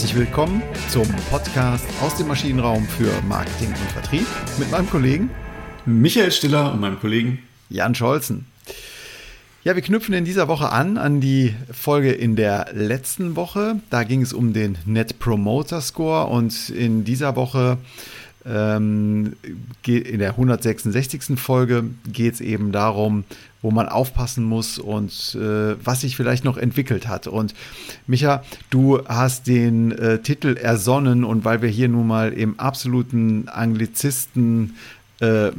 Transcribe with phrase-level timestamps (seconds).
[0.00, 4.26] Herzlich willkommen zum Podcast aus dem Maschinenraum für Marketing und Vertrieb
[4.58, 5.28] mit meinem Kollegen
[5.84, 8.46] Michael Stiller und meinem Kollegen Jan Scholzen.
[9.62, 13.78] Ja, wir knüpfen in dieser Woche an an die Folge in der letzten Woche.
[13.90, 17.76] Da ging es um den Net Promoter Score und in dieser Woche
[18.44, 21.38] in der 166.
[21.38, 23.24] Folge geht es eben darum,
[23.62, 27.26] wo man aufpassen muss und äh, was sich vielleicht noch entwickelt hat.
[27.26, 27.54] Und
[28.06, 33.48] Micha, du hast den äh, Titel ersonnen und weil wir hier nun mal im absoluten
[33.48, 34.76] Anglizisten
[35.20, 35.50] äh,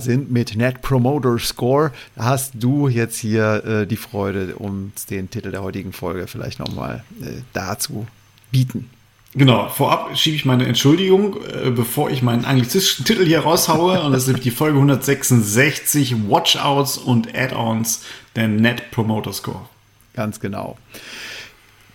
[0.00, 5.50] sind mit Net Promoter Score, hast du jetzt hier äh, die Freude, uns den Titel
[5.50, 8.06] der heutigen Folge vielleicht nochmal äh, dazu
[8.50, 8.90] bieten.
[9.34, 14.02] Genau, vorab schiebe ich meine Entschuldigung, äh, bevor ich meinen anglizistischen Titel hier raushaue.
[14.02, 18.02] Und das ist die Folge 166, Watchouts und Add-ons
[18.34, 19.68] der Net Promoter Score.
[20.14, 20.76] Ganz genau.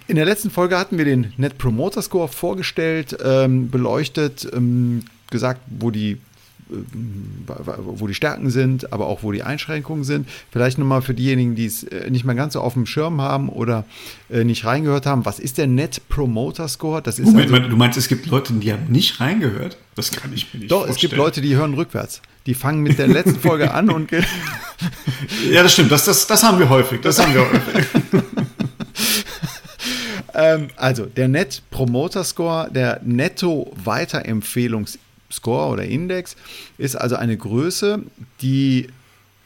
[0.07, 5.59] In der letzten Folge hatten wir den Net Promoter Score vorgestellt, ähm, beleuchtet, ähm, gesagt,
[5.67, 6.19] wo die
[6.67, 10.27] wo die Stärken sind, aber auch wo die Einschränkungen sind.
[10.51, 13.49] Vielleicht nochmal für diejenigen, die es äh, nicht mehr ganz so auf dem Schirm haben
[13.49, 13.85] oder
[14.29, 15.25] äh, nicht reingehört haben.
[15.25, 17.01] Was ist der Net Promoter Score?
[17.01, 19.77] Das ist Moment, also, du meinst, es gibt Leute, die haben nicht reingehört?
[19.95, 20.95] Das kann ich mir nicht Doch, vorstellen.
[20.95, 22.21] es gibt Leute, die hören rückwärts.
[22.47, 24.11] Die fangen mit der letzten Folge an und.
[24.11, 25.91] ja, das stimmt.
[25.91, 27.01] Das, das, das haben wir häufig.
[27.01, 28.23] Das haben wir häufig.
[30.37, 34.99] Ähm, also, der Net Promoter Score, der Netto Weiterempfehlungs
[35.35, 36.35] Score oder Index
[36.77, 38.03] ist also eine Größe,
[38.41, 38.87] die,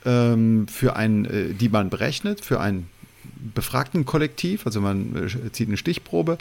[0.05, 2.87] ähm, für ein, äh, die man berechnet für ein
[3.55, 6.37] befragten Kollektiv, also man äh, zieht eine Stichprobe,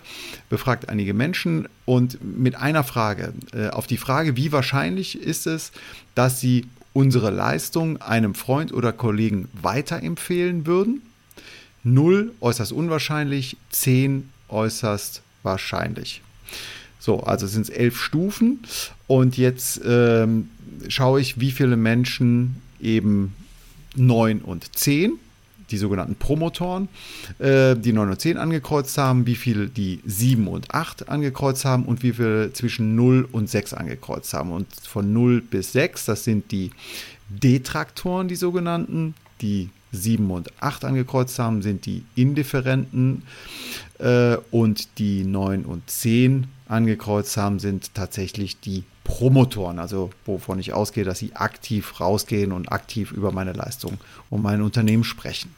[0.48, 5.72] befragt einige Menschen und mit einer Frage, äh, auf die Frage, wie wahrscheinlich ist es,
[6.14, 11.02] dass sie unsere Leistung einem Freund oder Kollegen weiterempfehlen würden?
[11.84, 16.22] Null äußerst unwahrscheinlich, zehn äußerst wahrscheinlich.
[17.08, 18.60] So, also sind es elf Stufen.
[19.06, 20.50] Und jetzt ähm,
[20.88, 23.34] schaue ich, wie viele Menschen eben
[23.96, 25.12] 9 und 10,
[25.70, 26.90] die sogenannten Promotoren,
[27.38, 31.86] äh, die 9 und 10 angekreuzt haben, wie viele die 7 und 8 angekreuzt haben
[31.86, 34.52] und wie viele zwischen 0 und 6 angekreuzt haben.
[34.52, 36.72] Und von 0 bis 6, das sind die
[37.30, 43.22] Detraktoren, die sogenannten, die 7 und 8 angekreuzt haben, sind die Indifferenten
[43.98, 50.72] äh, und die 9 und 10 angekreuzt haben, sind tatsächlich die Promotoren, also wovon ich
[50.74, 53.98] ausgehe, dass sie aktiv rausgehen und aktiv über meine Leistung
[54.28, 55.54] und mein Unternehmen sprechen.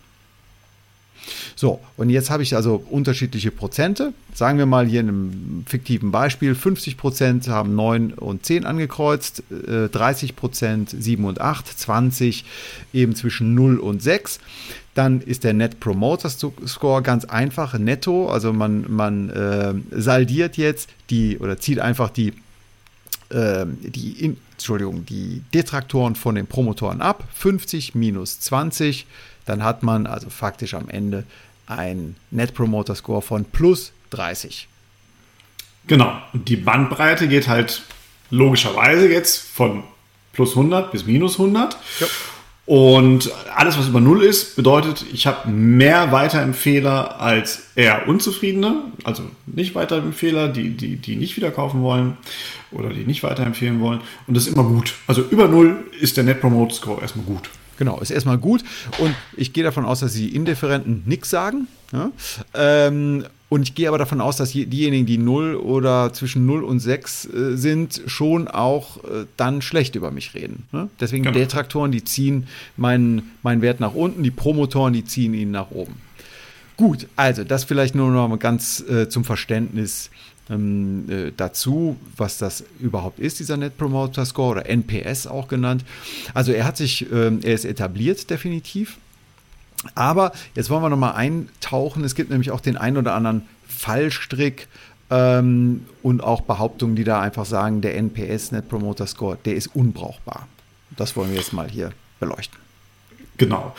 [1.57, 4.13] So, und jetzt habe ich also unterschiedliche Prozente.
[4.35, 9.43] Sagen wir mal hier in einem fiktiven Beispiel, 50 Prozent haben 9 und 10 angekreuzt,
[9.51, 12.45] 30 äh, Prozent 7 und 8, 20
[12.93, 14.41] eben zwischen 0 und 6.
[15.01, 18.29] Dann ist der Net Promoter Score ganz einfach netto.
[18.29, 22.35] Also man, man äh, saldiert jetzt die oder zieht einfach die,
[23.31, 27.25] äh, die in, Entschuldigung, die Detraktoren von den Promotoren ab.
[27.33, 29.07] 50 minus 20.
[29.47, 31.25] Dann hat man also faktisch am Ende
[31.67, 34.69] einen Net Promoter Score von plus 30.
[35.87, 36.13] Genau.
[36.35, 37.85] Und die Bandbreite geht halt
[38.29, 39.83] logischerweise jetzt von
[40.35, 41.75] plus 100 bis minus 100.
[42.01, 42.07] Ja.
[42.71, 49.25] Und alles, was über Null ist, bedeutet, ich habe mehr Weiterempfehler als eher Unzufriedene, also
[49.47, 52.17] nicht Weiterempfehler, die, die, die nicht wieder kaufen wollen
[52.71, 54.03] oder die nicht weiterempfehlen wollen.
[54.29, 54.95] Und das ist immer gut.
[55.09, 57.51] Also über Null ist der Net Promote Score erstmal gut.
[57.77, 58.63] Genau, ist erstmal gut.
[58.99, 61.67] Und ich gehe davon aus, dass die Indifferenten nichts sagen.
[61.93, 62.13] Ja?
[62.55, 66.79] Ähm, und ich gehe aber davon aus, dass diejenigen, die 0 oder zwischen 0 und
[66.79, 70.67] 6 äh, sind, schon auch äh, dann schlecht über mich reden.
[70.71, 70.89] Ne?
[71.01, 71.37] Deswegen genau.
[71.37, 72.47] Detraktoren, die ziehen
[72.77, 75.97] meinen, meinen Wert nach unten, die Promotoren, die ziehen ihn nach oben.
[76.77, 80.11] Gut, also das vielleicht nur noch mal ganz äh, zum Verständnis
[80.49, 85.85] ähm, äh, dazu, was das überhaupt ist, dieser Net Promoter Score oder NPS auch genannt.
[86.35, 88.99] Also er hat sich, ähm, er ist etabliert definitiv.
[89.95, 92.05] Aber jetzt wollen wir nochmal eintauchen.
[92.05, 94.69] Es gibt nämlich auch den einen oder anderen Fallstrick
[95.11, 99.69] ähm, und auch Behauptungen, die da einfach sagen, der NPS, Net Promoter Score, der ist
[99.69, 100.47] unbrauchbar.
[100.97, 102.59] Das wollen wir jetzt mal hier beleuchten.
[103.37, 103.75] Genau.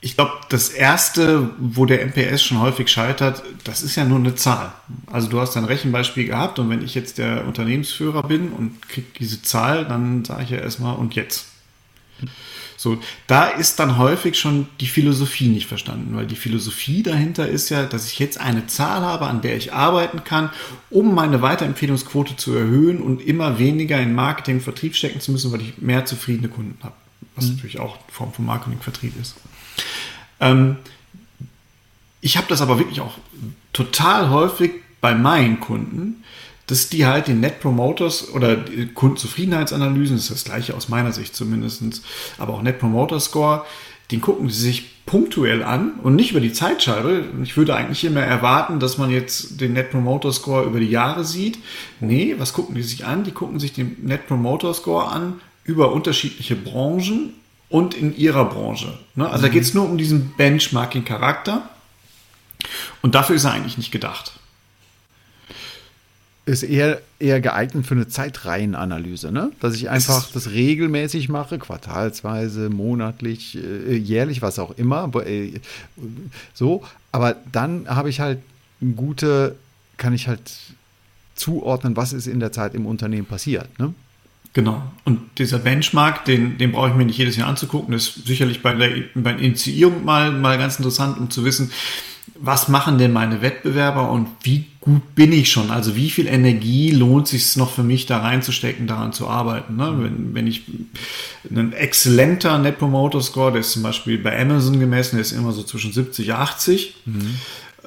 [0.00, 4.34] Ich glaube, das erste, wo der NPS schon häufig scheitert, das ist ja nur eine
[4.34, 4.72] Zahl.
[5.06, 9.06] Also du hast ein Rechenbeispiel gehabt und wenn ich jetzt der Unternehmensführer bin und kriege
[9.18, 11.46] diese Zahl, dann sage ich ja erstmal und jetzt.
[12.76, 17.70] So, da ist dann häufig schon die Philosophie nicht verstanden, weil die Philosophie dahinter ist
[17.70, 20.50] ja, dass ich jetzt eine Zahl habe, an der ich arbeiten kann,
[20.90, 25.62] um meine Weiterempfehlungsquote zu erhöhen und immer weniger in Marketing, Vertrieb stecken zu müssen, weil
[25.62, 26.94] ich mehr zufriedene Kunden habe.
[27.34, 27.54] Was mhm.
[27.54, 29.36] natürlich auch eine Form von Marketing, Vertrieb ist.
[30.40, 30.76] Ähm,
[32.20, 33.16] ich habe das aber wirklich auch
[33.72, 36.24] total häufig, bei meinen Kunden,
[36.66, 38.56] dass die halt den Net Promoters oder
[38.94, 41.82] Kundenzufriedenheitsanalysen, das ist das gleiche aus meiner Sicht zumindest,
[42.38, 43.64] aber auch Net Promoter Score,
[44.10, 47.24] den gucken sie sich punktuell an und nicht über die Zeitscheibe.
[47.42, 51.24] Ich würde eigentlich immer erwarten, dass man jetzt den Net Promoter Score über die Jahre
[51.24, 51.58] sieht.
[52.00, 53.22] Nee, was gucken die sich an?
[53.22, 57.34] Die gucken sich den Net Promoter Score an über unterschiedliche Branchen
[57.68, 58.98] und in ihrer Branche.
[59.14, 59.28] Ne?
[59.28, 59.42] Also mhm.
[59.42, 61.68] da geht es nur um diesen Benchmarking-Charakter.
[63.02, 64.40] Und dafür ist er eigentlich nicht gedacht
[66.46, 69.50] ist eher, eher geeignet für eine Zeitreihenanalyse, ne?
[69.60, 75.10] Dass ich einfach das regelmäßig mache, quartalsweise, monatlich, äh, jährlich, was auch immer.
[75.26, 75.60] Äh,
[76.54, 78.38] so, aber dann habe ich halt
[78.80, 79.56] eine gute,
[79.96, 80.52] kann ich halt
[81.34, 83.92] zuordnen, was ist in der Zeit im Unternehmen passiert, ne?
[84.52, 84.80] Genau.
[85.04, 87.92] Und dieser Benchmark, den, den brauche ich mir nicht jedes Jahr anzugucken.
[87.92, 91.70] Das ist sicherlich bei der, bei der Initiierung mal, mal ganz interessant, um zu wissen,
[92.34, 95.70] was machen denn meine Wettbewerber und wie gut bin ich schon?
[95.70, 99.76] Also wie viel Energie lohnt sich noch für mich da reinzustecken, daran zu arbeiten?
[99.76, 99.96] Ne?
[100.00, 100.62] Wenn, wenn ich
[101.50, 105.52] ein exzellenter Net Promoter Score, der ist zum Beispiel bei Amazon gemessen, der ist immer
[105.52, 106.96] so zwischen 70, 80.
[107.04, 107.36] Mhm.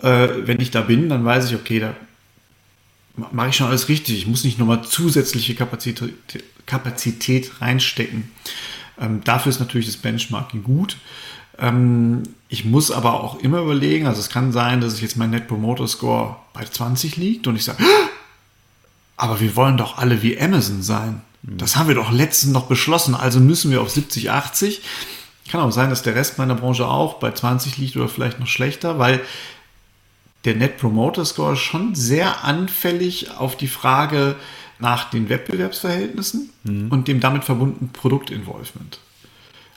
[0.01, 1.95] Äh, wenn ich da bin, dann weiß ich, okay, da
[3.31, 4.17] mache ich schon alles richtig.
[4.17, 6.13] Ich muss nicht nochmal zusätzliche Kapazität,
[6.65, 8.31] Kapazität reinstecken.
[8.99, 10.97] Ähm, dafür ist natürlich das Benchmarking gut.
[11.57, 15.29] Ähm, ich muss aber auch immer überlegen, also es kann sein, dass ich jetzt mein
[15.29, 17.83] Net Promoter Score bei 20 liegt und ich sage,
[19.17, 21.21] aber wir wollen doch alle wie Amazon sein.
[21.41, 24.81] Das haben wir doch letztens noch beschlossen, also müssen wir auf 70, 80.
[25.49, 28.47] Kann auch sein, dass der Rest meiner Branche auch bei 20 liegt oder vielleicht noch
[28.47, 29.21] schlechter, weil
[30.45, 34.35] der Net Promoter Score schon sehr anfällig auf die Frage
[34.79, 36.87] nach den Wettbewerbsverhältnissen mhm.
[36.89, 38.99] und dem damit verbundenen Produktinvolvement.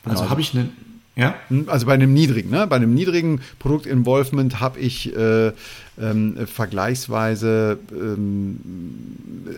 [0.04, 0.30] Also genau.
[0.30, 0.68] habe ich eine
[1.14, 1.34] ja?
[1.48, 2.66] Hm, also bei einem niedrigen, ne?
[2.66, 5.52] bei einem niedrigen Produktinvolvement habe ich äh,
[6.00, 8.58] ähm, vergleichsweise, ähm,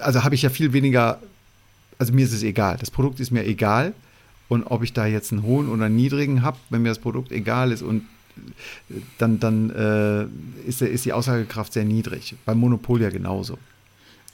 [0.00, 1.20] also habe ich ja viel weniger,
[1.98, 2.76] also mir ist es egal.
[2.80, 3.94] Das Produkt ist mir egal.
[4.48, 7.32] Und ob ich da jetzt einen hohen oder einen niedrigen habe, wenn mir das Produkt
[7.32, 8.02] egal ist und
[8.90, 12.34] äh, dann, dann äh, ist, ist die Aussagekraft sehr niedrig.
[12.44, 13.58] Beim Monopol ja genauso.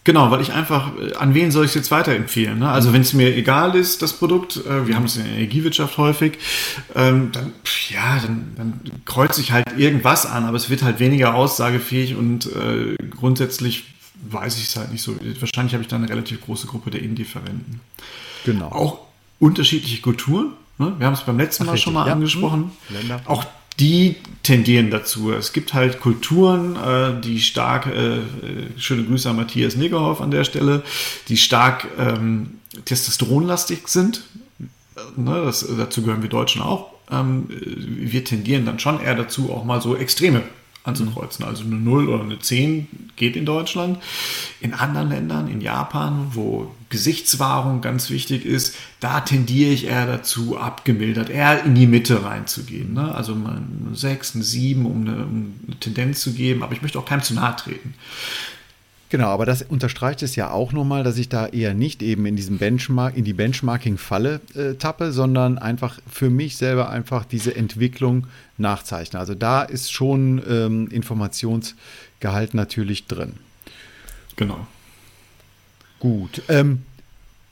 [0.05, 2.59] Genau, weil ich einfach, äh, an wen soll ich es jetzt weiterempfehlen?
[2.59, 2.71] Ne?
[2.71, 5.99] Also wenn es mir egal ist, das Produkt, äh, wir haben es in der Energiewirtschaft
[5.99, 6.39] häufig,
[6.95, 7.53] ähm, dann,
[7.91, 12.47] ja, dann, dann kreuze ich halt irgendwas an, aber es wird halt weniger aussagefähig und
[12.47, 13.85] äh, grundsätzlich
[14.31, 15.17] weiß ich es halt nicht so.
[15.39, 17.81] Wahrscheinlich habe ich da eine relativ große Gruppe der Indifferenten.
[18.45, 18.69] Genau.
[18.69, 18.99] Auch
[19.39, 20.53] unterschiedliche Kulturen.
[20.79, 20.95] Ne?
[20.99, 22.13] Wir haben es beim letzten Ach, Mal richtig, schon mal ja.
[22.15, 22.73] angesprochen.
[22.89, 23.21] Länder.
[23.27, 23.45] Auch
[23.81, 25.33] die tendieren dazu.
[25.33, 28.21] Es gibt halt Kulturen, äh, die stark, äh, äh,
[28.77, 30.83] schöne Grüße an Matthias Negerhoff an der Stelle,
[31.29, 34.23] die stark ähm, testosteronlastig sind.
[35.17, 36.93] Ne, das, dazu gehören wir Deutschen auch.
[37.11, 40.43] Ähm, wir tendieren dann schon eher dazu, auch mal so Extreme
[40.85, 41.45] anzukreuzen.
[41.45, 43.99] Also eine 0 oder eine 10 geht in Deutschland.
[44.61, 50.59] In anderen Ländern, in Japan, wo Gesichtswahrung ganz wichtig ist, da tendiere ich eher dazu,
[50.59, 52.95] abgemildert, eher in die Mitte reinzugehen.
[52.95, 53.15] Ne?
[53.15, 53.57] Also mal
[53.87, 57.05] eine 6, eine 7, um eine, um eine Tendenz zu geben, aber ich möchte auch
[57.05, 57.95] keinem zu nahe treten.
[59.11, 62.37] Genau, aber das unterstreicht es ja auch nochmal, dass ich da eher nicht eben in
[62.37, 68.29] diesem Benchmark, in die Benchmarking-Falle äh, tappe, sondern einfach für mich selber einfach diese Entwicklung
[68.57, 69.19] nachzeichne.
[69.19, 73.33] Also da ist schon ähm, Informationsgehalt natürlich drin.
[74.37, 74.65] Genau.
[75.99, 76.43] Gut.
[76.49, 76.83] Ähm,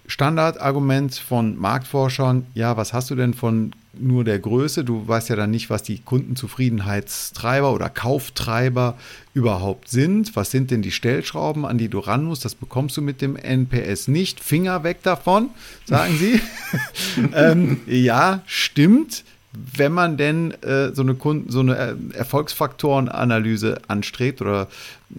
[0.08, 4.82] Standardargument von Marktforschern, ja, was hast du denn von nur der Größe?
[4.82, 8.96] Du weißt ja dann nicht, was die Kundenzufriedenheitstreiber oder Kauftreiber
[9.34, 10.34] überhaupt sind.
[10.34, 12.44] Was sind denn die Stellschrauben, an die du ran musst?
[12.44, 14.40] Das bekommst du mit dem NPS nicht.
[14.40, 15.50] Finger weg davon,
[15.84, 16.40] sagen sie.
[17.34, 24.42] ähm, ja, stimmt wenn man denn äh, so eine, Kunden, so eine äh, Erfolgsfaktorenanalyse anstrebt
[24.42, 24.68] oder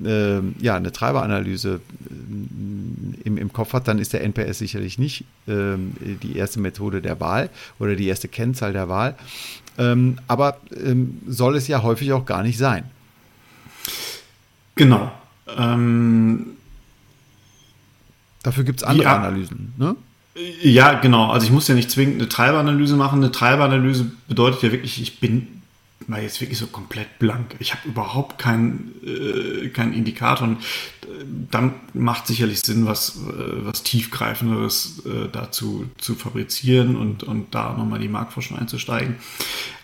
[0.03, 5.25] äh, ja, eine Treiberanalyse äh, im, im Kopf hat, dann ist der NPS sicherlich nicht
[5.47, 9.15] ähm, die erste Methode der Wahl oder die erste Kennzahl der Wahl.
[9.77, 12.83] Ähm, aber ähm, soll es ja häufig auch gar nicht sein.
[14.75, 15.11] Genau.
[15.57, 16.57] Ähm,
[18.43, 19.17] Dafür gibt es andere ja.
[19.17, 19.73] Analysen.
[19.77, 19.95] Ne?
[20.61, 21.29] Ja, genau.
[21.31, 23.19] Also ich muss ja nicht zwingend eine Treiberanalyse machen.
[23.19, 25.59] Eine Treiberanalyse bedeutet ja wirklich, ich bin
[26.07, 27.55] mal jetzt wirklich so komplett blank.
[27.59, 30.47] Ich habe überhaupt keinen äh, keinen Indikator.
[30.47, 37.23] Und äh, dann macht sicherlich Sinn, was, äh, was tiefgreifenderes äh, dazu zu fabrizieren und,
[37.23, 39.15] und da nochmal die Marktforschung einzusteigen.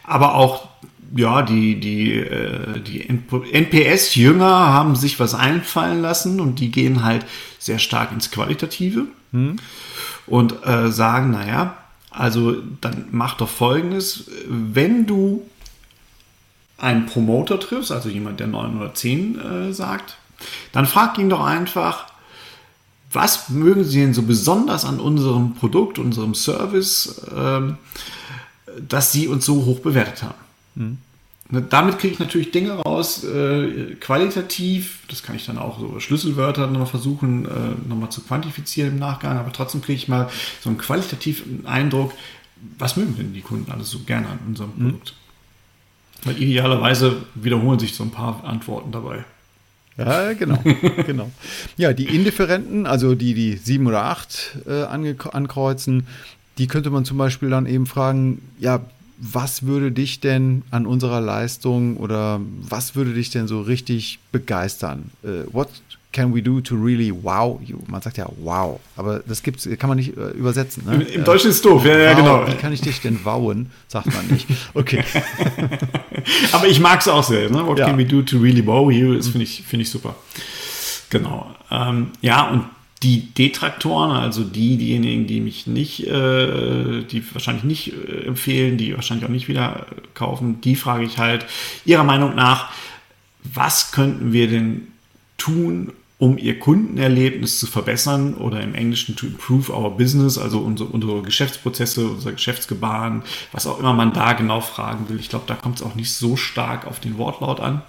[0.04, 0.70] Aber auch
[1.16, 7.26] ja, die, die, äh, die NPS-Jünger haben sich was einfallen lassen und die gehen halt
[7.60, 9.06] sehr stark ins Qualitative.
[9.32, 9.58] Hm
[10.28, 11.78] und äh, sagen, naja,
[12.10, 15.44] also dann mach doch folgendes, wenn du
[16.78, 20.18] einen Promoter triffst, also jemand, der 9 oder 10 äh, sagt,
[20.72, 22.08] Dann frag ihn doch einfach,
[23.12, 27.78] was mögen Sie denn so besonders an unserem Produkt, unserem Service, ähm,
[28.88, 30.36] dass Sie uns so hoch bewertet haben?
[30.76, 30.98] Mhm.
[31.50, 36.66] Damit kriege ich natürlich Dinge raus, äh, qualitativ, das kann ich dann auch so Schlüsselwörter
[36.66, 40.28] nochmal versuchen, äh, nochmal zu quantifizieren im Nachgang, aber trotzdem kriege ich mal
[40.62, 42.14] so einen qualitativen Eindruck,
[42.80, 44.84] was mögen denn die Kunden alles so gerne an unserem mhm.
[44.84, 45.14] Produkt?
[46.24, 49.24] Weil idealerweise wiederholen sich so ein paar Antworten dabei.
[49.98, 50.62] Ja, genau,
[51.06, 51.32] genau.
[51.78, 56.08] Ja, die Indifferenten, also die, die sieben oder acht äh, ankreuzen,
[56.58, 58.82] die könnte man zum Beispiel dann eben fragen, ja,
[59.18, 65.12] was würde dich denn an unserer Leistung oder was würde dich denn so richtig begeistern?
[65.24, 65.70] Uh, what
[66.12, 67.78] can we do to really wow you?
[67.88, 70.84] Man sagt ja wow, aber das gibt's, kann man nicht äh, übersetzen.
[70.86, 70.96] Ne?
[70.96, 72.48] Im, Im, Deutschen ist es doof, ja, ja, genau.
[72.48, 73.72] Wie kann ich dich denn wowen?
[73.88, 74.48] Sagt man nicht.
[74.74, 75.04] Okay.
[76.52, 77.50] aber ich mag es auch sehr.
[77.50, 77.66] Ne?
[77.66, 77.86] What ja.
[77.86, 79.16] can we do to really wow you?
[79.16, 80.16] Das finde ich, find ich super.
[81.10, 81.54] Genau.
[81.70, 82.66] Ähm, ja, und
[83.04, 88.96] die Detraktoren, also die, diejenigen, die mich nicht, äh, die wahrscheinlich nicht äh, empfehlen, die
[88.96, 91.46] wahrscheinlich auch nicht wieder kaufen, die frage ich halt
[91.84, 92.72] ihrer Meinung nach,
[93.44, 94.88] was könnten wir denn
[95.38, 100.90] tun, um ihr Kundenerlebnis zu verbessern oder im Englischen to improve our business, also unsere,
[100.90, 105.20] unsere Geschäftsprozesse, unser Geschäftsgebaren, was auch immer man da genau fragen will.
[105.20, 107.82] Ich glaube, da kommt es auch nicht so stark auf den Wortlaut an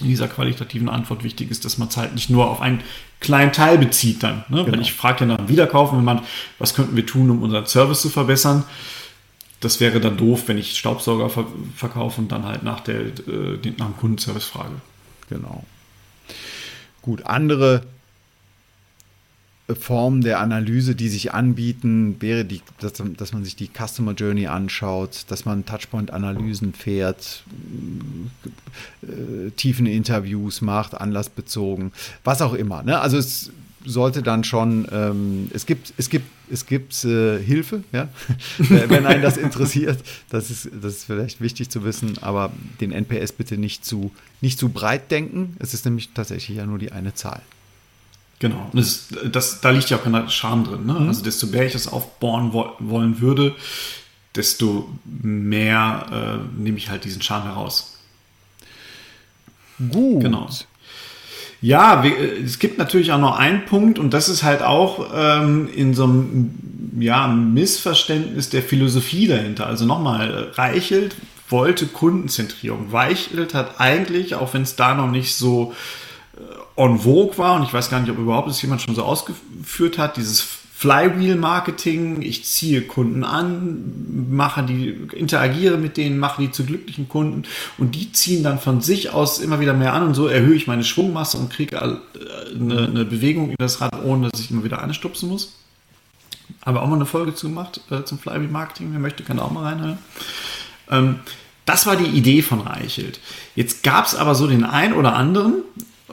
[0.00, 2.82] in dieser qualitativen Antwort wichtig ist, dass man es halt nicht nur auf einen
[3.20, 4.44] kleinen Teil bezieht dann.
[4.48, 4.64] Ne?
[4.64, 4.72] Genau.
[4.72, 6.22] Weil ich frage ja nach dem Wiederkaufen, wenn man,
[6.58, 8.64] was könnten wir tun, um unseren Service zu verbessern?
[9.60, 13.72] Das wäre dann doof, wenn ich Staubsauger ver verkaufe und dann halt nach, der, äh,
[13.78, 14.74] nach dem Kundenservice frage.
[15.28, 15.64] Genau.
[17.00, 17.86] Gut, andere
[19.72, 24.46] Formen der Analyse, die sich anbieten, wäre, die, dass, dass man sich die Customer Journey
[24.46, 27.44] anschaut, dass man Touchpoint-Analysen fährt,
[29.02, 31.92] äh, tiefen Interviews macht, anlassbezogen,
[32.24, 32.82] was auch immer.
[32.82, 33.00] Ne?
[33.00, 33.52] Also es
[33.86, 38.08] sollte dann schon, ähm, es gibt, es gibt, es gibt äh, Hilfe, ja?
[38.58, 39.98] wenn einen das interessiert.
[40.28, 44.58] Das ist, das ist vielleicht wichtig zu wissen, aber den NPS bitte nicht zu, nicht
[44.58, 45.56] zu breit denken.
[45.58, 47.40] Es ist nämlich tatsächlich ja nur die eine Zahl.
[48.44, 48.68] Genau.
[48.74, 50.84] Das, das, da liegt ja auch kein Charme drin.
[50.84, 50.92] Ne?
[50.92, 51.08] Mhm.
[51.08, 53.54] Also desto mehr ich das aufbauen wo wollen würde,
[54.34, 57.96] desto mehr äh, nehme ich halt diesen Charme heraus.
[59.90, 60.24] Gut.
[60.24, 60.50] Genau.
[61.62, 65.94] Ja, es gibt natürlich auch noch einen Punkt und das ist halt auch ähm, in
[65.94, 66.54] so einem
[67.00, 69.66] ja, Missverständnis der Philosophie dahinter.
[69.66, 71.16] Also nochmal, Reichelt
[71.48, 72.92] wollte Kundenzentrierung.
[72.92, 75.72] Weichelt hat eigentlich, auch wenn es da noch nicht so
[76.76, 79.98] on vogue war, und ich weiß gar nicht, ob überhaupt das jemand schon so ausgeführt
[79.98, 80.40] hat, dieses
[80.76, 87.44] Flywheel-Marketing, ich ziehe Kunden an, mache die, interagiere mit denen, mache die zu glücklichen Kunden
[87.78, 90.66] und die ziehen dann von sich aus immer wieder mehr an und so erhöhe ich
[90.66, 92.00] meine Schwungmasse und kriege eine,
[92.54, 95.54] eine Bewegung in das Rad, ohne dass ich immer wieder anstupsen muss.
[96.60, 99.64] Aber auch mal eine Folge zu gemacht äh, zum Flywheel-Marketing, wer möchte, kann auch mal
[99.64, 99.98] reinhören.
[100.90, 101.20] Ähm,
[101.66, 103.20] das war die Idee von Reichelt.
[103.54, 105.62] Jetzt gab es aber so den einen oder anderen,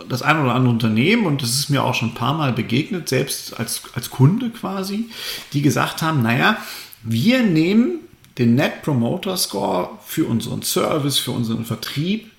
[0.09, 3.09] das ein oder andere Unternehmen, und das ist mir auch schon ein paar Mal begegnet,
[3.09, 5.09] selbst als, als Kunde quasi,
[5.53, 6.57] die gesagt haben, naja,
[7.03, 7.99] wir nehmen
[8.37, 12.31] den Net Promoter Score für unseren Service, für unseren Vertrieb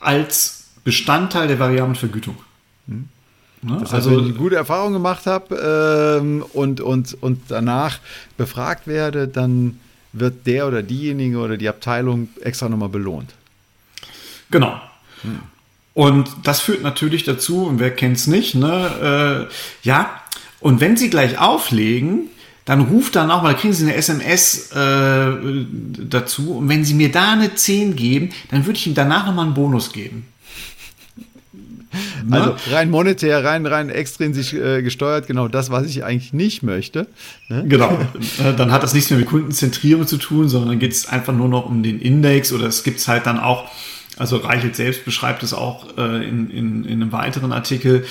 [0.00, 2.36] als Bestandteil der variablen Vergütung.
[2.86, 3.08] Hm.
[3.62, 3.78] Ne?
[3.80, 7.98] Das heißt, also, wenn ich eine gute Erfahrung gemacht habe ähm, und, und, und danach
[8.36, 9.80] befragt werde, dann
[10.12, 13.34] wird der oder diejenige oder die Abteilung extra nochmal belohnt.
[14.50, 14.80] Genau.
[15.22, 15.40] Hm.
[15.96, 20.10] Und das führt natürlich dazu, und wer kennt es nicht, ne, äh, ja,
[20.60, 22.28] und wenn Sie gleich auflegen,
[22.66, 25.30] dann ruft dann auch mal, kriegen Sie eine SMS äh,
[26.06, 26.58] dazu.
[26.58, 29.54] Und wenn Sie mir da eine 10 geben, dann würde ich Ihnen danach nochmal einen
[29.54, 30.26] Bonus geben.
[32.30, 37.06] Also rein monetär, rein, rein extrinsisch äh, gesteuert, genau das, was ich eigentlich nicht möchte.
[37.48, 37.64] Ne?
[37.66, 37.98] Genau.
[38.44, 41.32] Äh, dann hat das nichts mehr mit Kundenzentrierung zu tun, sondern dann geht es einfach
[41.32, 43.70] nur noch um den Index oder es gibt halt dann auch
[44.16, 48.06] also Reichelt selbst beschreibt es auch äh, in, in, in einem weiteren Artikel,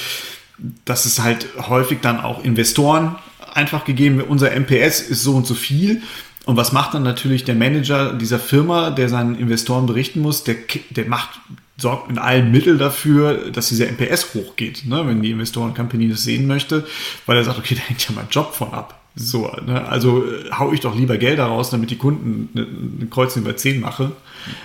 [0.86, 3.16] dass es halt häufig dann auch Investoren
[3.54, 6.02] einfach gegeben wird, unser MPS ist so und so viel.
[6.46, 10.44] Und was macht dann natürlich der Manager dieser Firma, der seinen Investoren berichten muss?
[10.44, 10.56] Der,
[10.92, 11.40] der macht,
[11.78, 15.08] sorgt mit allen Mitteln dafür, dass dieser MPS hochgeht, ne?
[15.08, 16.86] wenn die Investoren-Company das sehen möchte,
[17.26, 19.02] weil er sagt, okay, da hängt ja mein Job von ab.
[19.16, 19.88] So, ne?
[19.88, 22.68] also äh, hau ich doch lieber Geld daraus, damit die Kunden eine,
[23.00, 24.12] eine Kreuzung über 10 mache,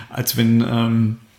[0.09, 1.30] als wenn, ähm, äh,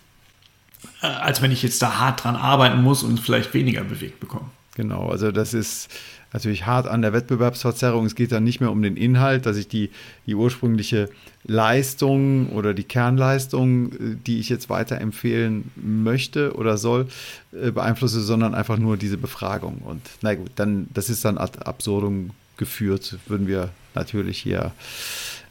[1.02, 4.50] als wenn ich jetzt da hart dran arbeiten muss und vielleicht weniger bewegt bekomme.
[4.74, 5.90] Genau, also das ist
[6.32, 8.06] natürlich hart an der Wettbewerbsverzerrung.
[8.06, 9.90] Es geht dann nicht mehr um den Inhalt, dass ich die,
[10.26, 11.10] die ursprüngliche
[11.44, 17.08] Leistung oder die Kernleistung, äh, die ich jetzt weiterempfehlen möchte oder soll,
[17.52, 19.78] äh, beeinflusse, sondern einfach nur diese Befragung.
[19.84, 24.72] Und na gut, dann, das ist dann ad absurdum geführt, würden wir natürlich hier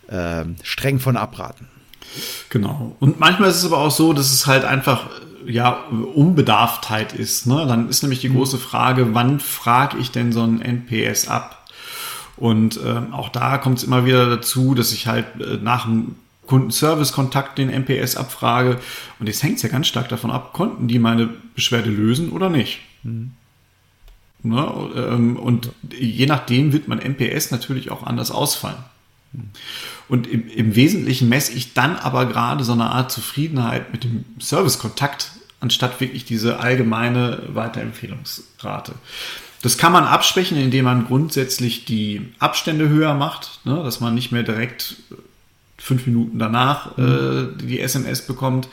[0.08, 1.67] äh, streng von abraten.
[2.50, 2.96] Genau.
[3.00, 5.10] Und manchmal ist es aber auch so, dass es halt einfach
[5.45, 7.48] ja Unbedarftheit ist.
[7.48, 7.65] Ne?
[7.67, 8.36] Dann ist nämlich die mhm.
[8.36, 11.67] große Frage, wann frage ich denn so ein NPS ab?
[12.38, 16.15] Und ähm, auch da kommt es immer wieder dazu, dass ich halt äh, nach dem
[16.48, 18.79] Kundenservice-Kontakt den NPS abfrage.
[19.19, 22.50] Und jetzt hängt es ja ganz stark davon ab, konnten die meine Beschwerde lösen oder
[22.50, 22.79] nicht.
[23.03, 23.33] Mhm.
[24.43, 24.89] Ne?
[24.95, 28.83] Ähm, und je nachdem wird mein NPS natürlich auch anders ausfallen.
[30.09, 34.25] Und im, im Wesentlichen messe ich dann aber gerade so eine Art Zufriedenheit mit dem
[34.39, 38.93] Servicekontakt, anstatt wirklich diese allgemeine Weiterempfehlungsrate.
[39.61, 44.31] Das kann man abschwächen, indem man grundsätzlich die Abstände höher macht, ne, dass man nicht
[44.31, 44.97] mehr direkt
[45.77, 47.57] fünf Minuten danach äh, mhm.
[47.59, 48.67] die SMS bekommt,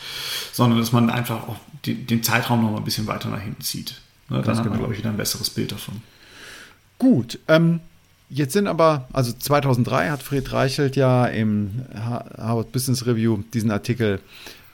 [0.53, 3.63] sondern dass man einfach auch die, den Zeitraum noch mal ein bisschen weiter nach hinten
[3.63, 4.01] zieht.
[4.29, 4.79] Ne, dann hat man, genau.
[4.79, 6.03] glaube ich, wieder ein besseres Bild davon.
[6.99, 7.81] Gut, ähm,
[8.31, 14.21] Jetzt sind aber, also 2003 hat Fred Reichelt ja im Harvard Business Review diesen Artikel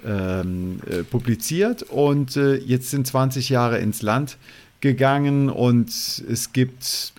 [0.05, 4.39] ähm, äh, publiziert und äh, jetzt sind 20 Jahre ins Land
[4.81, 7.13] gegangen und es gibt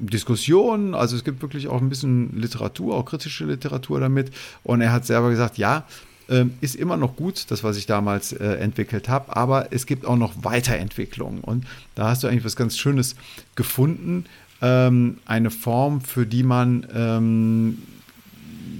[0.00, 4.30] Diskussionen, also es gibt wirklich auch ein bisschen Literatur, auch kritische Literatur damit
[4.64, 5.86] und er hat selber gesagt, ja,
[6.30, 10.04] ähm, ist immer noch gut, das, was ich damals äh, entwickelt habe, aber es gibt
[10.04, 11.40] auch noch Weiterentwicklungen.
[11.40, 13.16] Und da hast du eigentlich was ganz Schönes
[13.54, 14.26] gefunden,
[14.60, 17.78] ähm, eine Form, für die man ähm,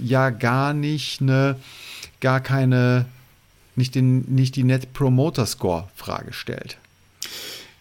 [0.03, 1.55] ja gar nicht eine,
[2.19, 3.05] gar keine,
[3.75, 6.77] nicht, den, nicht die Net Promoter Score Frage stellt.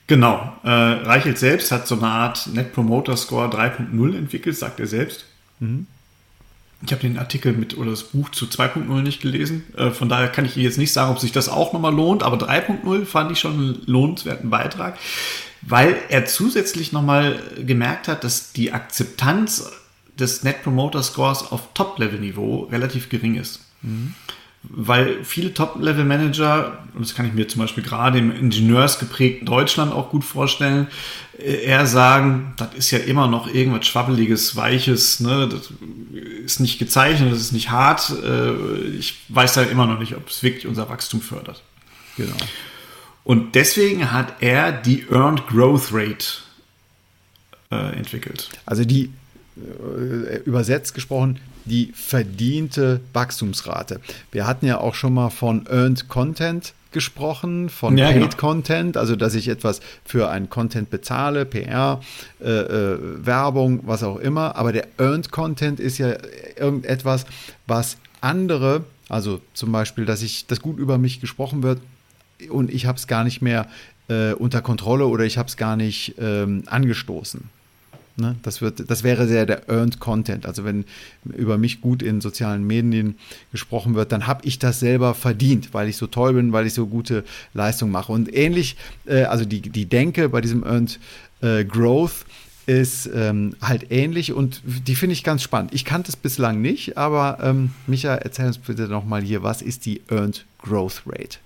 [0.07, 0.52] Genau.
[0.64, 5.26] Äh, Reichelt selbst hat so eine Art Net Promoter Score 3.0 entwickelt, sagt er selbst.
[5.61, 5.87] Mhm.
[6.83, 9.64] Ich habe den Artikel mit oder das Buch zu 2.0 nicht gelesen.
[9.76, 12.37] Äh, von daher kann ich jetzt nicht sagen, ob sich das auch nochmal lohnt, aber
[12.37, 14.96] 3.0 fand ich schon einen lohnenswerten Beitrag
[15.62, 19.71] weil er zusätzlich nochmal gemerkt hat, dass die Akzeptanz
[20.18, 23.61] des Net Promoter Scores auf Top-Level-Niveau relativ gering ist.
[23.83, 24.14] Mhm.
[24.64, 30.11] Weil viele Top-Level-Manager, und das kann ich mir zum Beispiel gerade im ingenieursgeprägten Deutschland auch
[30.11, 30.88] gut vorstellen,
[31.38, 35.49] äh, eher sagen, das ist ja immer noch irgendwas Schwabbeliges, Weiches, ne?
[35.49, 35.73] das
[36.44, 38.12] ist nicht gezeichnet, das ist nicht hart.
[38.23, 38.53] Äh,
[38.99, 41.62] ich weiß da immer noch nicht, ob es wirklich unser Wachstum fördert.
[42.16, 42.37] Genau.
[43.29, 46.29] Und deswegen hat er die Earned Growth Rate
[47.71, 48.49] äh, entwickelt.
[48.64, 49.12] Also die,
[49.59, 54.01] äh, übersetzt gesprochen, die verdiente Wachstumsrate.
[54.33, 58.37] Wir hatten ja auch schon mal von Earned Content gesprochen, von ja, Paid genau.
[58.38, 62.01] Content, also dass ich etwas für einen Content bezahle, PR,
[62.41, 64.57] äh, äh, Werbung, was auch immer.
[64.57, 66.17] Aber der Earned Content ist ja
[66.57, 67.27] irgendetwas,
[67.67, 71.79] was andere, also zum Beispiel, dass ich, dass gut über mich gesprochen wird,
[72.51, 73.66] und ich habe es gar nicht mehr
[74.09, 77.48] äh, unter Kontrolle oder ich habe es gar nicht ähm, angestoßen.
[78.16, 78.35] Ne?
[78.42, 80.44] Das, wird, das wäre sehr der Earned Content.
[80.44, 80.85] Also wenn
[81.24, 83.16] über mich gut in sozialen Medien
[83.53, 86.74] gesprochen wird, dann habe ich das selber verdient, weil ich so toll bin, weil ich
[86.74, 87.24] so gute
[87.55, 88.11] Leistung mache.
[88.12, 90.98] Und ähnlich, äh, also die, die Denke bei diesem Earned
[91.42, 92.24] äh, Growth
[92.68, 95.72] ist ähm, halt ähnlich und die finde ich ganz spannend.
[95.72, 99.87] Ich kannte es bislang nicht, aber ähm, Micha, erzähl uns bitte nochmal hier, was ist
[99.87, 101.38] die Earned Growth Rate?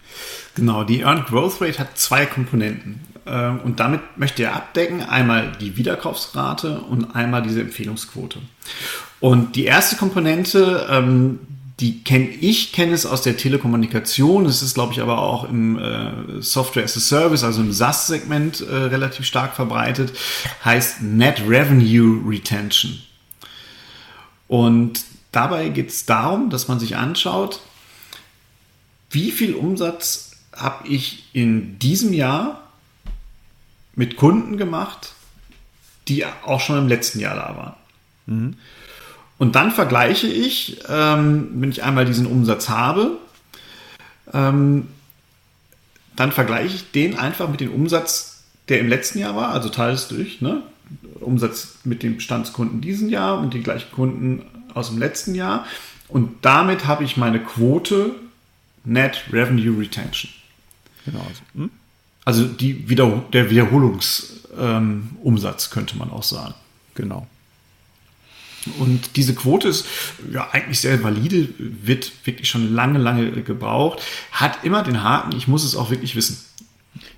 [0.56, 5.52] Genau, die Earned Growth Rate hat zwei Komponenten ähm, und damit möchte er abdecken einmal
[5.60, 8.40] die Wiederkaufsrate und einmal diese Empfehlungsquote.
[9.20, 11.38] Und die erste Komponente, ähm,
[11.82, 14.46] die kenne ich, kenne es aus der Telekommunikation.
[14.46, 18.60] Es ist, glaube ich, aber auch im äh, Software as a Service, also im SaaS-Segment
[18.60, 20.16] äh, relativ stark verbreitet.
[20.64, 23.00] Heißt Net Revenue Retention.
[24.46, 27.60] Und dabei geht es darum, dass man sich anschaut,
[29.10, 32.68] wie viel Umsatz habe ich in diesem Jahr
[33.96, 35.14] mit Kunden gemacht,
[36.06, 37.74] die auch schon im letzten Jahr da waren.
[38.26, 38.56] Mhm.
[39.42, 43.18] Und dann vergleiche ich, ähm, wenn ich einmal diesen Umsatz habe,
[44.32, 44.86] ähm,
[46.14, 50.06] dann vergleiche ich den einfach mit dem Umsatz, der im letzten Jahr war, also teils
[50.06, 50.62] durch, ne?
[51.18, 55.66] Umsatz mit dem Bestandskunden diesen Jahr und die gleichen Kunden aus dem letzten Jahr.
[56.06, 58.14] Und damit habe ich meine Quote
[58.84, 60.30] Net Revenue Retention.
[61.04, 61.18] Genau.
[61.18, 61.70] Also, hm?
[62.24, 66.54] also die Wieder der Wiederholungsumsatz ähm, könnte man auch sagen.
[66.94, 67.26] Genau.
[68.78, 69.86] Und diese Quote ist
[70.32, 75.48] ja eigentlich sehr valide, wird wirklich schon lange, lange gebraucht, hat immer den Haken, ich
[75.48, 76.38] muss es auch wirklich wissen.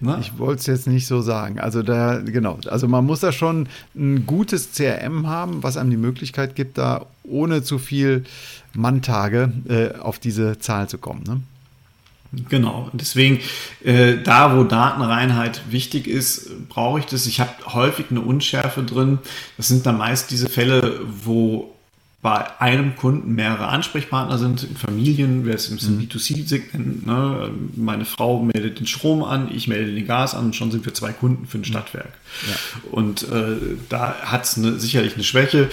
[0.00, 0.18] Ne?
[0.20, 1.58] Ich wollte es jetzt nicht so sagen.
[1.58, 5.96] Also da, genau, also man muss da schon ein gutes CRM haben, was einem die
[5.96, 8.24] Möglichkeit gibt, da ohne zu viel
[8.74, 11.24] Manntage äh, auf diese Zahl zu kommen.
[11.26, 11.40] Ne?
[12.48, 13.40] Genau, deswegen,
[13.82, 17.26] äh, da wo Datenreinheit wichtig ist, brauche ich das.
[17.26, 19.18] Ich habe häufig eine Unschärfe drin.
[19.56, 21.74] Das sind dann meist diese Fälle, wo
[22.24, 26.00] bei einem Kunden mehrere Ansprechpartner sind, in Familien, wer es im mhm.
[26.00, 27.50] B2C-Segment, ne?
[27.76, 30.94] meine Frau meldet den Strom an, ich melde den Gas an und schon sind wir
[30.94, 31.64] zwei Kunden für ein mhm.
[31.66, 32.14] Stadtwerk.
[32.48, 32.54] Ja.
[32.92, 35.68] Und äh, da hat es eine, sicherlich eine Schwäche.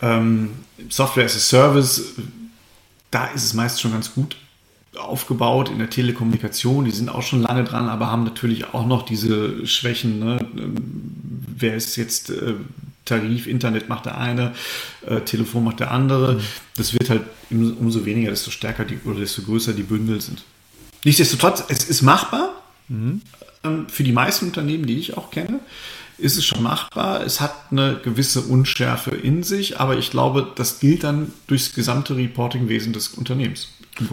[0.00, 0.50] Ähm,
[0.90, 2.14] Software as a Service,
[3.10, 4.36] da ist es meist schon ganz gut
[4.98, 6.84] aufgebaut in der Telekommunikation.
[6.84, 10.18] Die sind auch schon lange dran, aber haben natürlich auch noch diese Schwächen.
[10.18, 10.38] Ne?
[10.56, 10.74] Ähm,
[11.58, 12.54] wer ist jetzt äh,
[13.04, 14.52] Tarif, Internet macht der eine,
[15.06, 16.34] äh, Telefon macht der andere.
[16.34, 16.40] Mhm.
[16.76, 20.44] Das wird halt umso weniger, desto stärker die, oder desto größer die Bündel sind.
[21.04, 22.50] Nichtsdestotrotz, es ist machbar.
[22.88, 23.22] Mhm.
[23.64, 25.60] Ähm, für die meisten Unternehmen, die ich auch kenne,
[26.18, 27.24] ist es schon machbar.
[27.24, 32.16] Es hat eine gewisse Unschärfe in sich, aber ich glaube, das gilt dann durchs gesamte
[32.16, 33.68] Reporting-Wesen des Unternehmens.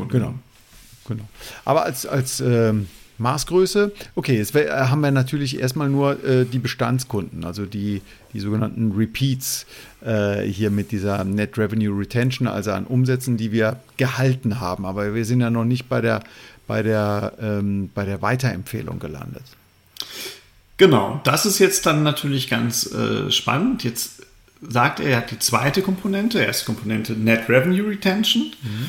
[0.09, 0.35] Genau.
[1.05, 1.27] Genau.
[1.65, 2.87] Aber als, als ähm
[3.17, 3.91] Maßgröße.
[4.15, 8.01] Okay, jetzt äh, haben wir natürlich erstmal nur äh, die Bestandskunden, also die,
[8.33, 9.65] die sogenannten Repeats
[10.05, 14.85] äh, hier mit dieser Net Revenue Retention, also an Umsätzen, die wir gehalten haben.
[14.85, 16.23] Aber wir sind ja noch nicht bei der,
[16.67, 19.43] bei der, ähm, bei der Weiterempfehlung gelandet.
[20.77, 23.83] Genau, das ist jetzt dann natürlich ganz äh, spannend.
[23.83, 24.23] Jetzt
[24.67, 28.87] sagt er, er hat die zweite Komponente, erste Komponente Net Revenue Retention, mhm.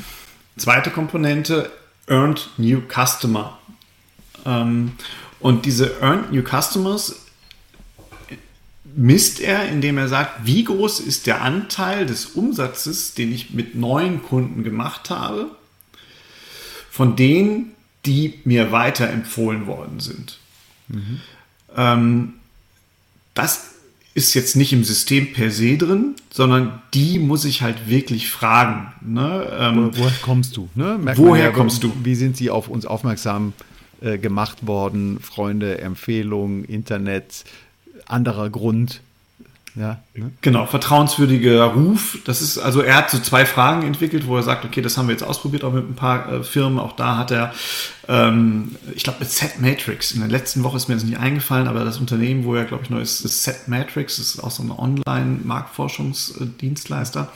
[0.57, 1.70] zweite Komponente
[2.07, 3.59] Earned New Customer
[4.45, 4.93] ähm,
[5.40, 7.17] und diese Earned New Customers
[8.97, 13.75] misst er, indem er sagt, wie groß ist der Anteil des Umsatzes, den ich mit
[13.75, 15.51] neuen Kunden gemacht habe,
[16.90, 17.73] von denen,
[18.07, 20.38] die mir weiterempfohlen worden sind.
[20.88, 21.21] Mhm.
[21.77, 22.35] Ähm,
[23.35, 23.74] das
[24.14, 28.92] ist jetzt nicht im System per se drin, sondern die muss ich halt wirklich fragen.
[29.00, 29.46] Ne?
[29.59, 30.68] Ähm, woher kommst du?
[30.74, 30.98] Ne?
[31.16, 31.92] woher ja, kommst du?
[32.03, 33.53] Wie sind sie auf uns aufmerksam
[34.05, 35.18] äh, gemacht worden.
[35.20, 37.44] Freunde, Empfehlungen, Internet,
[38.07, 39.00] anderer Grund.
[39.77, 40.31] Ja, ne?
[40.41, 42.19] Genau, vertrauenswürdiger Ruf.
[42.25, 45.09] Das ist, also er hat so zwei Fragen entwickelt, wo er sagt, okay, das haben
[45.09, 46.79] wir jetzt ausprobiert, auch mit ein paar äh, Firmen.
[46.79, 47.53] Auch da hat er,
[48.07, 50.13] ähm, ich glaube, mit Set Matrix.
[50.13, 52.85] In der letzten Woche ist mir das nicht eingefallen, aber das Unternehmen, wo er, glaube
[52.85, 54.19] ich, noch ist, ist Set Matrix.
[54.19, 57.33] Das ist auch so ein Online-Marktforschungsdienstleister.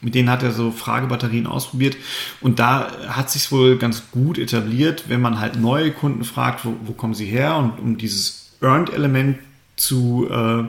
[0.00, 1.98] Mit denen hat er so Fragebatterien ausprobiert
[2.42, 6.76] und da hat sich wohl ganz gut etabliert, wenn man halt neue Kunden fragt, wo,
[6.84, 9.38] wo kommen sie her und um dieses Earned-Element
[9.76, 10.64] zu äh,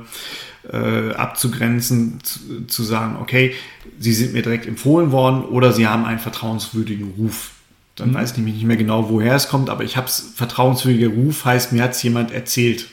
[0.71, 3.53] äh, abzugrenzen, zu, zu, sagen, okay,
[3.99, 7.51] sie sind mir direkt empfohlen worden oder sie haben einen vertrauenswürdigen Ruf.
[7.95, 8.15] Dann mhm.
[8.15, 11.45] weiß ich nämlich nicht mehr genau, woher es kommt, aber ich habe es, vertrauenswürdiger Ruf
[11.45, 12.87] heißt, mir hat es jemand erzählt,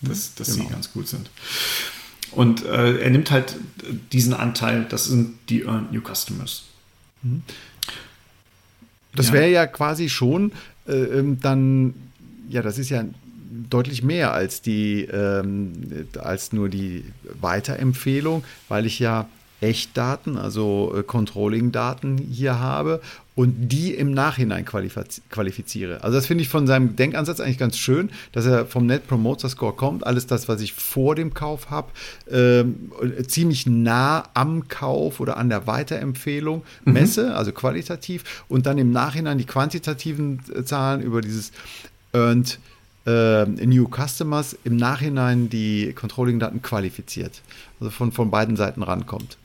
[0.00, 0.64] dass, dass genau.
[0.64, 1.30] sie ganz gut sind.
[2.32, 3.56] Und äh, er nimmt halt
[4.10, 6.64] diesen Anteil, das sind die Earned New Customers.
[7.22, 7.42] Mhm.
[9.14, 9.34] Das ja.
[9.34, 10.52] wäre ja quasi schon
[10.88, 11.94] äh, ähm, dann,
[12.48, 13.04] ja, das ist ja
[13.70, 15.72] deutlich mehr als die, ähm,
[16.18, 17.04] als nur die
[17.40, 19.28] Weiterempfehlung, weil ich ja
[19.62, 23.00] Echtdaten, also äh, Controlling-Daten hier habe
[23.34, 26.02] und die im Nachhinein qualifiziere.
[26.02, 29.48] Also das finde ich von seinem Denkansatz eigentlich ganz schön, dass er vom Net Promoter
[29.48, 31.92] Score kommt, alles das, was ich vor dem Kauf habe,
[32.30, 32.64] äh,
[33.24, 36.92] ziemlich nah am Kauf oder an der Weiterempfehlung mhm.
[36.92, 37.32] messe, mhm.
[37.32, 41.52] also qualitativ und dann im Nachhinein die quantitativen äh, Zahlen über dieses
[42.12, 42.58] Earned
[43.06, 47.42] äh, New Customers im Nachhinein die Controlling-Daten qualifiziert.
[47.80, 49.38] Also von, von beiden Seiten rankommt.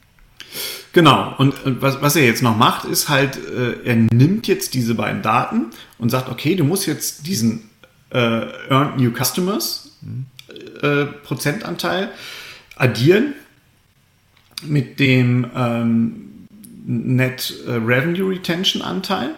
[0.94, 4.96] Genau, und was, was er jetzt noch macht, ist halt, äh, er nimmt jetzt diese
[4.96, 5.68] beiden Daten
[6.00, 7.70] und sagt, okay, du musst jetzt diesen
[8.10, 8.18] äh,
[8.70, 9.98] Earned New Customers
[10.82, 12.10] äh, Prozentanteil
[12.76, 13.34] addieren
[14.64, 16.48] mit dem ähm,
[16.86, 19.36] Net äh, Revenue Retention Anteil.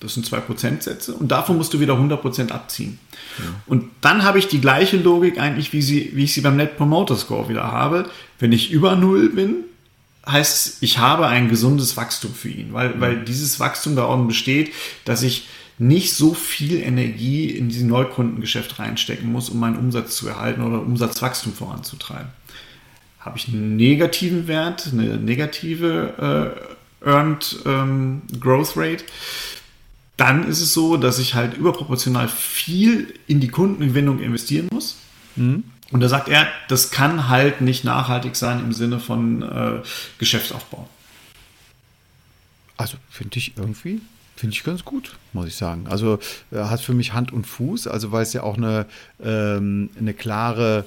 [0.00, 2.98] Das sind zwei Prozentsätze und davon musst du wieder 100% abziehen.
[3.38, 3.44] Ja.
[3.66, 6.76] Und dann habe ich die gleiche Logik eigentlich, wie, sie, wie ich sie beim Net
[6.76, 8.08] Promoter Score wieder habe.
[8.38, 9.64] Wenn ich über Null bin,
[10.28, 13.00] heißt es, ich habe ein gesundes Wachstum für ihn, weil, mhm.
[13.00, 14.72] weil dieses Wachstum darin besteht,
[15.04, 20.28] dass ich nicht so viel Energie in diesen Neukundengeschäft reinstecken muss, um meinen Umsatz zu
[20.28, 22.28] erhalten oder Umsatzwachstum voranzutreiben.
[23.20, 26.54] Habe ich einen negativen Wert, eine negative
[27.02, 29.04] äh, Earned ähm, Growth Rate,
[30.16, 34.96] dann ist es so, dass ich halt überproportional viel in die Kundengewinnung investieren muss.
[35.36, 35.64] Mhm.
[35.90, 39.82] Und da sagt er, das kann halt nicht nachhaltig sein im Sinne von äh,
[40.18, 40.88] Geschäftsaufbau.
[42.76, 44.00] Also finde ich irgendwie
[44.36, 45.86] Finde ich ganz gut, muss ich sagen.
[45.88, 46.18] Also
[46.52, 48.84] äh, hat für mich Hand und Fuß, also weil es ja auch eine,
[49.22, 50.84] ähm, eine klare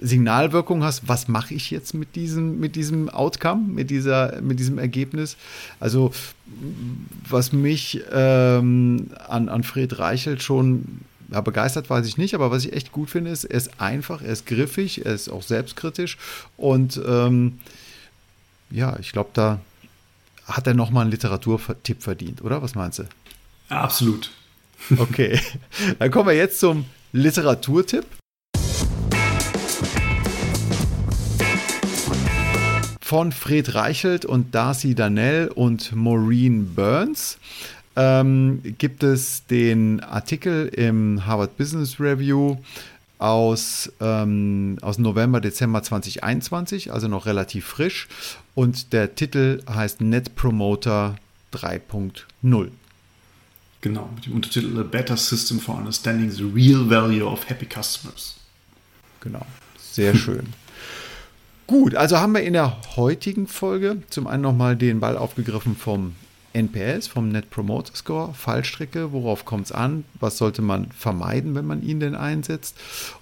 [0.00, 4.78] Signalwirkung hast, was mache ich jetzt mit diesem, mit diesem Outcome, mit, dieser, mit diesem
[4.78, 5.36] Ergebnis.
[5.78, 6.12] Also
[7.28, 12.64] was mich ähm, an, an Fred Reichelt schon ja, begeistert weiß ich nicht, aber was
[12.64, 16.18] ich echt gut finde, ist, er ist einfach, er ist griffig, er ist auch selbstkritisch
[16.56, 17.60] und ähm,
[18.70, 19.60] ja, ich glaube, da
[20.44, 22.62] hat er nochmal einen Literaturtipp verdient, oder?
[22.62, 23.04] Was meinst du?
[23.68, 24.30] Absolut.
[24.96, 25.40] Okay,
[25.98, 28.06] dann kommen wir jetzt zum Literaturtipp.
[33.10, 37.38] Von Fred Reichelt und Darcy Danell und Maureen Burns
[37.96, 42.58] ähm, gibt es den Artikel im Harvard Business Review
[43.18, 48.06] aus, ähm, aus November, Dezember 2021, also noch relativ frisch.
[48.54, 51.16] Und der Titel heißt Net Promoter
[51.52, 52.68] 3.0.
[53.80, 58.36] Genau, mit dem Untertitel A Better System for Understanding the Real Value of Happy Customers.
[59.18, 59.44] Genau,
[59.80, 60.46] sehr schön.
[61.70, 66.16] Gut, also haben wir in der heutigen Folge zum einen nochmal den Ball aufgegriffen vom
[66.52, 71.66] NPS, vom Net Promoter Score, Fallstrecke, worauf kommt es an, was sollte man vermeiden, wenn
[71.66, 72.74] man ihn denn einsetzt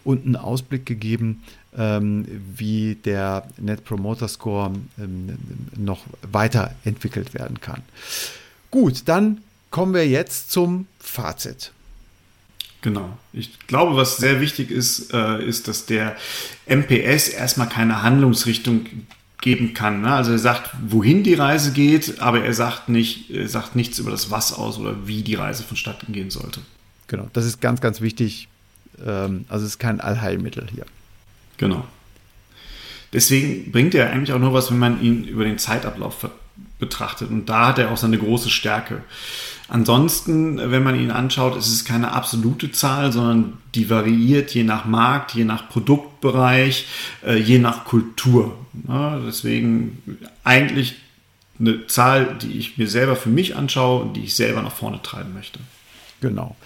[0.03, 1.43] und einen Ausblick gegeben,
[1.77, 5.37] ähm, wie der Net Promoter Score ähm,
[5.77, 7.83] noch weiterentwickelt werden kann.
[8.71, 11.73] Gut, dann kommen wir jetzt zum Fazit.
[12.83, 13.19] Genau.
[13.33, 16.17] Ich glaube, was sehr wichtig ist, äh, ist, dass der
[16.67, 18.87] MPS erstmal keine Handlungsrichtung
[19.41, 20.03] geben kann.
[20.03, 20.13] Ne?
[20.13, 24.11] Also er sagt, wohin die Reise geht, aber er sagt nicht, er sagt nichts über
[24.11, 26.61] das Was aus oder wie die Reise vonstatten gehen sollte.
[27.07, 28.49] Genau, das ist ganz, ganz wichtig.
[29.05, 30.87] Ähm, also es ist kein Allheilmittel hier.
[31.57, 31.87] Genau.
[33.13, 36.29] Deswegen bringt er eigentlich auch nur was, wenn man ihn über den Zeitablauf
[36.79, 37.31] betrachtet.
[37.31, 39.03] Und da hat er auch seine große Stärke.
[39.69, 44.87] Ansonsten, wenn man ihn anschaut, ist es keine absolute Zahl, sondern die variiert je nach
[44.87, 46.87] Markt, je nach Produktbereich,
[47.25, 48.57] äh, je nach Kultur.
[49.27, 50.97] deswegen eigentlich
[51.61, 55.03] eine Zahl, die ich mir selber für mich anschaue und die ich selber nach vorne
[55.03, 55.59] treiben möchte.
[56.21, 56.57] Genau.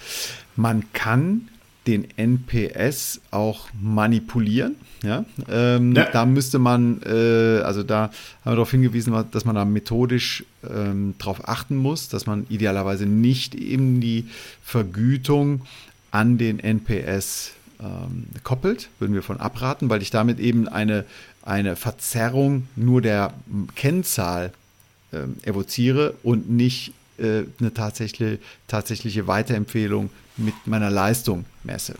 [0.55, 1.49] Man kann
[1.87, 4.75] den NPS auch manipulieren.
[5.03, 5.25] Ja?
[5.49, 6.09] Ähm, ja.
[6.11, 8.11] Da müsste man, äh, also da haben
[8.45, 13.55] wir darauf hingewiesen, dass man da methodisch ähm, darauf achten muss, dass man idealerweise nicht
[13.55, 14.27] eben die
[14.63, 15.61] Vergütung
[16.11, 21.05] an den NPS ähm, koppelt, würden wir von abraten, weil ich damit eben eine,
[21.41, 23.33] eine Verzerrung nur der
[23.75, 24.53] Kennzahl
[25.11, 26.93] ähm, evoziere und nicht
[27.23, 31.95] äh, eine tatsächliche, tatsächliche Weiterempfehlung mit meiner Leistung messe.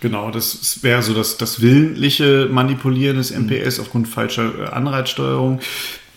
[0.00, 3.84] Genau, das wäre so das, das willentliche Manipulieren des MPS mhm.
[3.84, 5.60] aufgrund falscher äh, Anreizsteuerung.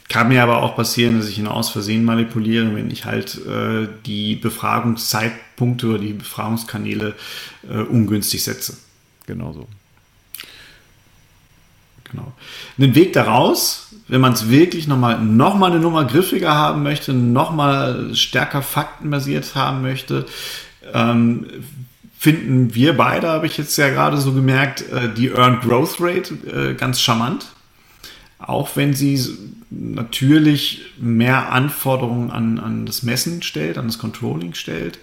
[0.09, 3.87] Kann mir aber auch passieren, dass ich ihn aus Versehen manipuliere, wenn ich halt äh,
[4.05, 7.15] die Befragungszeitpunkte oder die Befragungskanäle
[7.69, 8.77] äh, ungünstig setze.
[9.27, 9.67] Genau so.
[12.11, 12.33] Genau.
[12.77, 17.13] Einen Weg daraus, wenn man es wirklich nochmal noch mal eine Nummer griffiger haben möchte,
[17.13, 20.25] nochmal stärker faktenbasiert haben möchte,
[20.93, 21.47] ähm,
[22.17, 26.33] finden wir beide, habe ich jetzt ja gerade so gemerkt, äh, die Earned Growth Rate
[26.45, 27.47] äh, ganz charmant.
[28.37, 29.19] Auch wenn sie
[29.71, 34.99] natürlich mehr Anforderungen an, an das Messen stellt, an das Controlling stellt.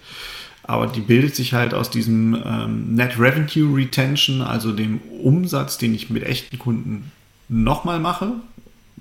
[0.62, 5.92] Aber die bildet sich halt aus diesem ähm, Net Revenue Retention, also dem Umsatz, den
[5.92, 7.10] ich mit echten Kunden
[7.48, 8.34] nochmal mache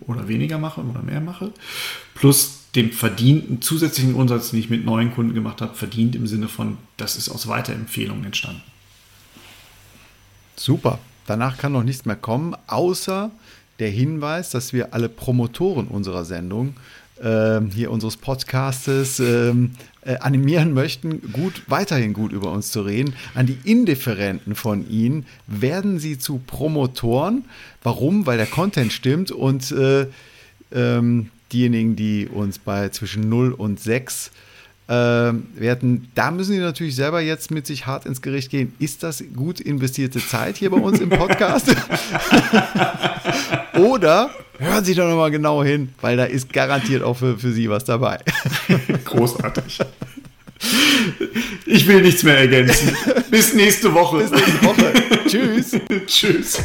[0.07, 1.51] oder weniger mache oder mehr mache,
[2.15, 6.47] plus dem verdienten zusätzlichen Umsatz, den ich mit neuen Kunden gemacht habe, verdient im Sinne
[6.47, 8.63] von, das ist aus Weiterempfehlungen entstanden.
[10.55, 10.99] Super.
[11.27, 13.31] Danach kann noch nichts mehr kommen, außer
[13.79, 16.75] der Hinweis, dass wir alle Promotoren unserer Sendung
[17.73, 19.53] hier unseres Podcastes äh,
[20.03, 23.13] äh, animieren möchten, gut, weiterhin gut über uns zu reden.
[23.36, 27.45] An die Indifferenten von Ihnen werden Sie zu Promotoren.
[27.84, 28.25] Warum?
[28.25, 30.07] Weil der Content stimmt und äh,
[30.71, 34.31] ähm, diejenigen, die uns bei zwischen 0 und 6
[34.91, 38.73] äh, werden, da müssen die natürlich selber jetzt mit sich hart ins Gericht gehen.
[38.77, 41.73] Ist das gut investierte Zeit hier bei uns im Podcast?
[43.75, 47.69] Oder hören Sie doch nochmal genau hin, weil da ist garantiert auch für, für Sie
[47.69, 48.19] was dabei.
[49.06, 49.80] Großartig.
[51.65, 52.93] Ich will nichts mehr ergänzen.
[53.32, 54.17] Bis nächste Woche.
[54.17, 54.93] Bis nächste Woche.
[55.27, 55.71] Tschüss.
[56.06, 56.60] Tschüss.